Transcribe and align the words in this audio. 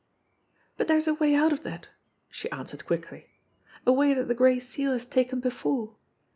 "But 0.77 0.87
there's 0.87 1.07
a 1.07 1.13
way 1.13 1.35
out 1.35 1.53
of 1.53 1.61
that," 1.61 1.89
she 2.31 2.49
answered 2.49 2.87
quickly. 2.87 3.27
"A 3.85 3.93
way 3.93 4.15
that 4.15 4.27
the 4.27 4.33
Gray 4.33 4.59
Seal 4.59 4.93
has 4.93 5.05
taken 5.05 5.39
before. 5.39 5.95